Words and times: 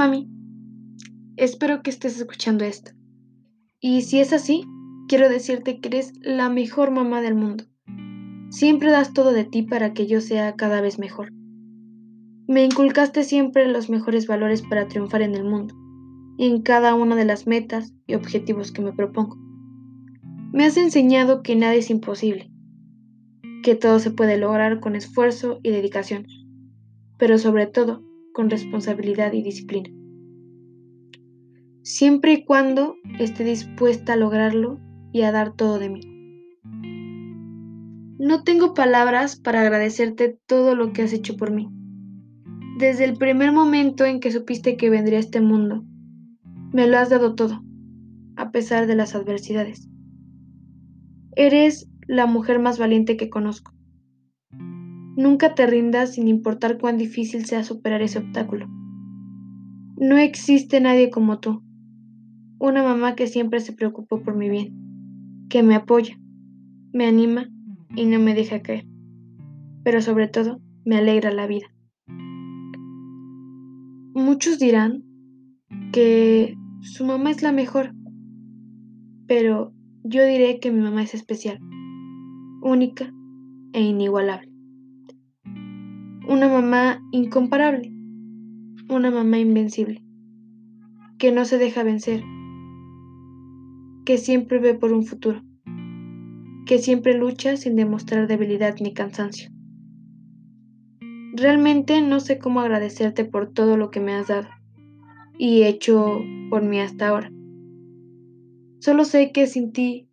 mami. 0.00 0.30
Espero 1.36 1.82
que 1.82 1.90
estés 1.90 2.16
escuchando 2.16 2.64
esto. 2.64 2.92
Y 3.80 4.00
si 4.00 4.18
es 4.18 4.32
así, 4.32 4.64
quiero 5.08 5.28
decirte 5.28 5.78
que 5.78 5.88
eres 5.88 6.14
la 6.22 6.48
mejor 6.48 6.90
mamá 6.90 7.20
del 7.20 7.34
mundo. 7.34 7.64
Siempre 8.48 8.90
das 8.90 9.12
todo 9.12 9.34
de 9.34 9.44
ti 9.44 9.60
para 9.60 9.92
que 9.92 10.06
yo 10.06 10.22
sea 10.22 10.56
cada 10.56 10.80
vez 10.80 10.98
mejor. 10.98 11.32
Me 12.48 12.64
inculcaste 12.64 13.24
siempre 13.24 13.68
los 13.68 13.90
mejores 13.90 14.26
valores 14.26 14.62
para 14.62 14.88
triunfar 14.88 15.20
en 15.20 15.34
el 15.34 15.44
mundo 15.44 15.74
y 16.38 16.46
en 16.46 16.62
cada 16.62 16.94
una 16.94 17.14
de 17.14 17.26
las 17.26 17.46
metas 17.46 17.92
y 18.06 18.14
objetivos 18.14 18.72
que 18.72 18.80
me 18.80 18.94
propongo. 18.94 19.36
Me 20.50 20.64
has 20.64 20.78
enseñado 20.78 21.42
que 21.42 21.56
nada 21.56 21.74
es 21.74 21.90
imposible, 21.90 22.50
que 23.62 23.74
todo 23.74 23.98
se 23.98 24.10
puede 24.10 24.38
lograr 24.38 24.80
con 24.80 24.96
esfuerzo 24.96 25.60
y 25.62 25.70
dedicación, 25.70 26.26
pero 27.18 27.36
sobre 27.36 27.66
todo 27.66 28.09
con 28.32 28.50
responsabilidad 28.50 29.32
y 29.32 29.42
disciplina. 29.42 29.90
Siempre 31.82 32.32
y 32.32 32.44
cuando 32.44 32.96
esté 33.18 33.44
dispuesta 33.44 34.12
a 34.12 34.16
lograrlo 34.16 34.78
y 35.12 35.22
a 35.22 35.32
dar 35.32 35.54
todo 35.54 35.78
de 35.78 35.90
mí. 35.90 36.00
No 38.18 38.44
tengo 38.44 38.74
palabras 38.74 39.36
para 39.36 39.62
agradecerte 39.62 40.38
todo 40.46 40.74
lo 40.74 40.92
que 40.92 41.02
has 41.02 41.12
hecho 41.12 41.36
por 41.36 41.50
mí. 41.50 41.68
Desde 42.78 43.04
el 43.04 43.16
primer 43.16 43.50
momento 43.52 44.04
en 44.04 44.20
que 44.20 44.30
supiste 44.30 44.76
que 44.76 44.90
vendría 44.90 45.18
a 45.18 45.20
este 45.20 45.40
mundo, 45.40 45.84
me 46.72 46.86
lo 46.86 46.98
has 46.98 47.10
dado 47.10 47.34
todo, 47.34 47.62
a 48.36 48.50
pesar 48.52 48.86
de 48.86 48.94
las 48.94 49.14
adversidades. 49.14 49.88
Eres 51.34 51.88
la 52.06 52.26
mujer 52.26 52.58
más 52.58 52.78
valiente 52.78 53.16
que 53.16 53.30
conozco. 53.30 53.72
Nunca 55.20 55.54
te 55.54 55.66
rindas 55.66 56.14
sin 56.14 56.28
importar 56.28 56.78
cuán 56.78 56.96
difícil 56.96 57.44
sea 57.44 57.62
superar 57.62 58.00
ese 58.00 58.20
obstáculo. 58.20 58.66
No 59.98 60.16
existe 60.16 60.80
nadie 60.80 61.10
como 61.10 61.40
tú. 61.40 61.62
Una 62.58 62.82
mamá 62.82 63.16
que 63.16 63.26
siempre 63.26 63.60
se 63.60 63.74
preocupó 63.74 64.22
por 64.22 64.34
mi 64.34 64.48
bien, 64.48 65.46
que 65.50 65.62
me 65.62 65.74
apoya, 65.74 66.18
me 66.94 67.06
anima 67.06 67.50
y 67.94 68.06
no 68.06 68.18
me 68.18 68.32
deja 68.32 68.62
caer. 68.62 68.86
Pero 69.84 70.00
sobre 70.00 70.26
todo, 70.26 70.62
me 70.86 70.96
alegra 70.96 71.30
la 71.30 71.46
vida. 71.46 71.66
Muchos 74.14 74.58
dirán 74.58 75.04
que 75.92 76.56
su 76.80 77.04
mamá 77.04 77.30
es 77.30 77.42
la 77.42 77.52
mejor, 77.52 77.92
pero 79.26 79.74
yo 80.02 80.24
diré 80.24 80.60
que 80.60 80.72
mi 80.72 80.80
mamá 80.80 81.02
es 81.02 81.12
especial, 81.12 81.58
única 82.62 83.12
e 83.74 83.82
inigualable. 83.82 84.49
Una 86.30 86.48
mamá 86.48 87.02
incomparable, 87.10 87.92
una 88.88 89.10
mamá 89.10 89.40
invencible, 89.40 90.00
que 91.18 91.32
no 91.32 91.44
se 91.44 91.58
deja 91.58 91.82
vencer, 91.82 92.22
que 94.04 94.16
siempre 94.16 94.60
ve 94.60 94.74
por 94.74 94.92
un 94.92 95.02
futuro, 95.02 95.42
que 96.66 96.78
siempre 96.78 97.18
lucha 97.18 97.56
sin 97.56 97.74
demostrar 97.74 98.28
debilidad 98.28 98.76
ni 98.78 98.94
cansancio. 98.94 99.50
Realmente 101.32 102.00
no 102.00 102.20
sé 102.20 102.38
cómo 102.38 102.60
agradecerte 102.60 103.24
por 103.24 103.52
todo 103.52 103.76
lo 103.76 103.90
que 103.90 103.98
me 103.98 104.12
has 104.12 104.28
dado 104.28 104.46
y 105.36 105.64
hecho 105.64 106.20
por 106.48 106.62
mí 106.62 106.78
hasta 106.78 107.08
ahora. 107.08 107.32
Solo 108.78 109.04
sé 109.04 109.32
que 109.32 109.48
sin 109.48 109.72
ti 109.72 110.08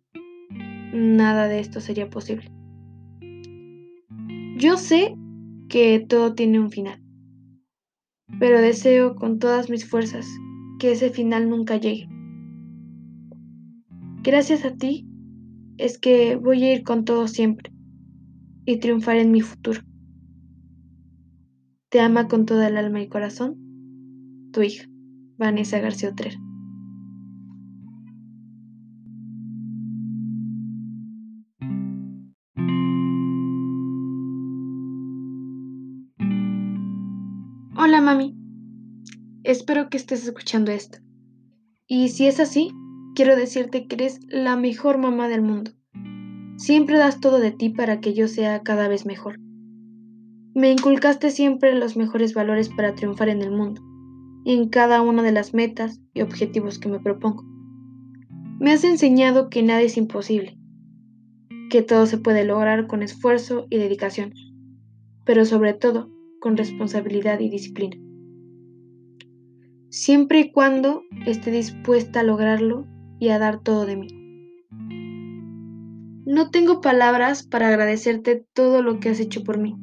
nada 0.92 1.46
de 1.46 1.60
esto 1.60 1.80
sería 1.80 2.10
posible. 2.10 2.50
Yo 4.56 4.76
sé 4.76 5.14
que 5.68 6.00
todo 6.00 6.34
tiene 6.34 6.58
un 6.58 6.70
final, 6.70 7.02
pero 8.38 8.60
deseo 8.60 9.16
con 9.16 9.38
todas 9.38 9.68
mis 9.68 9.88
fuerzas 9.88 10.26
que 10.78 10.92
ese 10.92 11.10
final 11.10 11.50
nunca 11.50 11.76
llegue. 11.76 12.08
Gracias 14.22 14.64
a 14.64 14.74
ti 14.74 15.06
es 15.76 15.98
que 15.98 16.36
voy 16.36 16.64
a 16.64 16.74
ir 16.74 16.84
con 16.84 17.04
todo 17.04 17.28
siempre 17.28 17.72
y 18.64 18.78
triunfar 18.78 19.16
en 19.16 19.30
mi 19.30 19.40
futuro. 19.40 19.80
Te 21.90 22.00
ama 22.00 22.28
con 22.28 22.44
toda 22.44 22.68
el 22.68 22.76
alma 22.76 23.00
y 23.00 23.08
corazón, 23.08 23.56
tu 24.52 24.62
hija, 24.62 24.86
Vanessa 25.38 25.78
García 25.78 26.10
Otrera. 26.10 26.38
Mami, 38.08 38.34
espero 39.44 39.90
que 39.90 39.98
estés 39.98 40.24
escuchando 40.24 40.72
esto. 40.72 40.96
Y 41.86 42.08
si 42.08 42.26
es 42.26 42.40
así, 42.40 42.72
quiero 43.14 43.36
decirte 43.36 43.86
que 43.86 43.96
eres 43.96 44.20
la 44.28 44.56
mejor 44.56 44.96
mamá 44.96 45.28
del 45.28 45.42
mundo. 45.42 45.72
Siempre 46.56 46.96
das 46.96 47.20
todo 47.20 47.38
de 47.38 47.50
ti 47.50 47.68
para 47.68 48.00
que 48.00 48.14
yo 48.14 48.26
sea 48.26 48.62
cada 48.62 48.88
vez 48.88 49.04
mejor. 49.04 49.38
Me 50.54 50.72
inculcaste 50.72 51.30
siempre 51.30 51.74
los 51.74 51.98
mejores 51.98 52.32
valores 52.32 52.70
para 52.70 52.94
triunfar 52.94 53.28
en 53.28 53.42
el 53.42 53.50
mundo 53.50 53.82
y 54.42 54.54
en 54.54 54.70
cada 54.70 55.02
una 55.02 55.22
de 55.22 55.32
las 55.32 55.52
metas 55.52 56.00
y 56.14 56.22
objetivos 56.22 56.78
que 56.78 56.88
me 56.88 57.00
propongo. 57.00 57.44
Me 58.58 58.72
has 58.72 58.84
enseñado 58.84 59.50
que 59.50 59.62
nada 59.62 59.82
es 59.82 59.98
imposible, 59.98 60.56
que 61.68 61.82
todo 61.82 62.06
se 62.06 62.16
puede 62.16 62.44
lograr 62.44 62.86
con 62.86 63.02
esfuerzo 63.02 63.66
y 63.68 63.76
dedicación, 63.76 64.32
pero 65.26 65.44
sobre 65.44 65.74
todo 65.74 66.08
con 66.40 66.56
responsabilidad 66.56 67.40
y 67.40 67.48
disciplina. 67.48 67.96
Siempre 69.90 70.40
y 70.40 70.52
cuando 70.52 71.02
esté 71.26 71.50
dispuesta 71.50 72.20
a 72.20 72.24
lograrlo 72.24 72.86
y 73.18 73.28
a 73.28 73.38
dar 73.38 73.62
todo 73.62 73.86
de 73.86 73.96
mí. 73.96 74.08
No 76.26 76.50
tengo 76.50 76.80
palabras 76.80 77.42
para 77.46 77.68
agradecerte 77.68 78.46
todo 78.52 78.82
lo 78.82 79.00
que 79.00 79.08
has 79.08 79.20
hecho 79.20 79.42
por 79.44 79.58
mí 79.58 79.76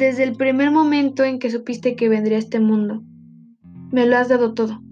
desde 0.00 0.24
el 0.24 0.34
primer 0.34 0.70
momento 0.70 1.24
en 1.24 1.38
que 1.38 1.50
supiste 1.50 1.94
que 1.94 2.08
vendría 2.08 2.38
a 2.38 2.40
este 2.40 2.58
mundo, 2.58 3.04
me 3.92 4.06
lo 4.06 4.16
has 4.16 4.30
dado 4.30 4.54
todo, 4.54 4.82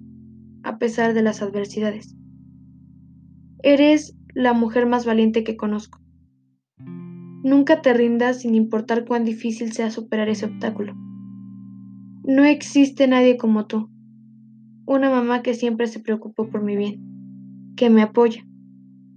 a 0.63 0.79
pesar 0.79 1.15
de 1.15 1.23
las 1.23 1.41
adversidades. 1.41 2.15
Eres 3.63 4.15
la 4.35 4.53
mujer 4.53 4.87
más 4.87 5.07
valiente 5.07 5.45
que 5.45 5.57
conozco. 5.57 5.98
Nunca 7.49 7.81
te 7.81 7.95
rindas 7.95 8.43
sin 8.43 8.55
importar 8.55 9.07
cuán 9.07 9.25
difícil 9.25 9.73
sea 9.73 9.91
superar 9.91 10.29
ese 10.29 10.45
obstáculo. 10.45 10.95
No 12.23 12.45
existe 12.45 13.09
nadie 13.09 13.39
como 13.39 13.67
tú. 13.67 13.89
Una 14.85 15.09
mamá 15.09 15.41
que 15.41 15.55
siempre 15.55 15.87
se 15.87 15.99
preocupó 15.99 16.51
por 16.51 16.63
mi 16.63 16.77
bien, 16.77 17.73
que 17.75 17.89
me 17.89 18.03
apoya, 18.03 18.47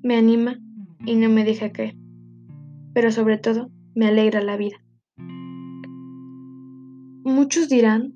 me 0.02 0.16
anima 0.16 0.58
y 1.06 1.16
no 1.16 1.28
me 1.28 1.44
deja 1.44 1.74
caer. 1.74 1.98
Pero 2.94 3.12
sobre 3.12 3.38
todo, 3.38 3.70
me 3.96 4.08
alegra 4.08 4.42
la 4.42 4.56
vida. 4.56 4.78
Muchos 7.26 7.68
dirán 7.68 8.14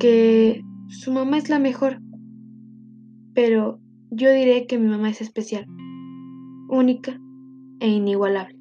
que 0.00 0.64
su 0.88 1.12
mamá 1.12 1.36
es 1.36 1.50
la 1.50 1.58
mejor, 1.58 2.00
pero 3.34 3.78
yo 4.10 4.32
diré 4.32 4.66
que 4.66 4.78
mi 4.78 4.88
mamá 4.88 5.10
es 5.10 5.20
especial, 5.20 5.66
única 6.70 7.20
e 7.80 7.88
inigualable. 7.88 8.57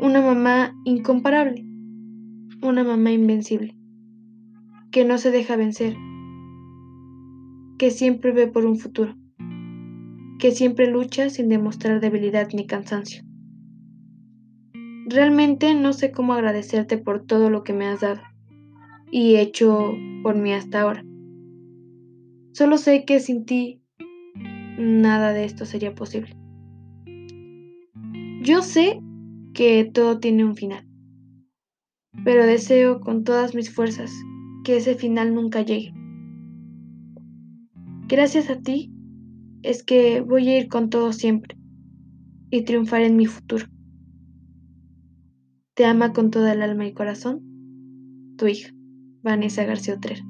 Una 0.00 0.20
mamá 0.20 0.74
incomparable, 0.84 1.64
una 2.62 2.82
mamá 2.82 3.12
invencible, 3.12 3.76
que 4.90 5.04
no 5.04 5.18
se 5.18 5.30
deja 5.30 5.54
vencer, 5.54 5.94
que 7.78 7.92
siempre 7.92 8.32
ve 8.32 8.48
por 8.48 8.66
un 8.66 8.76
futuro, 8.76 9.14
que 10.40 10.50
siempre 10.50 10.90
lucha 10.90 11.30
sin 11.30 11.48
demostrar 11.48 12.00
debilidad 12.00 12.48
ni 12.52 12.66
cansancio. 12.66 13.22
Realmente 15.06 15.74
no 15.74 15.92
sé 15.92 16.10
cómo 16.10 16.34
agradecerte 16.34 16.98
por 16.98 17.24
todo 17.24 17.48
lo 17.48 17.62
que 17.62 17.72
me 17.72 17.86
has 17.86 18.00
dado 18.00 18.20
y 19.12 19.36
hecho 19.36 19.92
por 20.24 20.34
mí 20.34 20.52
hasta 20.52 20.80
ahora. 20.80 21.04
Solo 22.52 22.78
sé 22.78 23.04
que 23.04 23.20
sin 23.20 23.44
ti 23.44 23.80
nada 24.76 25.32
de 25.32 25.44
esto 25.44 25.66
sería 25.66 25.94
posible. 25.94 26.34
Yo 28.42 28.60
sé 28.60 29.00
que 29.54 29.84
todo 29.84 30.18
tiene 30.18 30.44
un 30.44 30.56
final, 30.56 30.84
pero 32.24 32.44
deseo 32.44 33.00
con 33.00 33.22
todas 33.22 33.54
mis 33.54 33.72
fuerzas 33.72 34.10
que 34.64 34.76
ese 34.76 34.96
final 34.96 35.34
nunca 35.34 35.62
llegue. 35.62 35.94
Gracias 38.08 38.50
a 38.50 38.60
ti 38.60 38.92
es 39.62 39.82
que 39.82 40.20
voy 40.20 40.48
a 40.48 40.58
ir 40.58 40.68
con 40.68 40.90
todo 40.90 41.12
siempre 41.12 41.56
y 42.50 42.62
triunfar 42.62 43.02
en 43.02 43.16
mi 43.16 43.26
futuro. 43.26 43.66
Te 45.74 45.84
ama 45.84 46.12
con 46.12 46.30
toda 46.30 46.52
el 46.52 46.62
alma 46.62 46.86
y 46.86 46.92
corazón, 46.92 48.34
tu 48.36 48.46
hija, 48.46 48.72
Vanessa 49.22 49.64
García 49.64 49.94
Otrera. 49.94 50.24